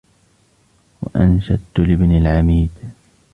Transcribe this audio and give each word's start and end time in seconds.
وَأَنْشَدْت 1.03 1.79
لِابْنِ 1.79 2.11
الْعَمِيدِ 2.17 2.69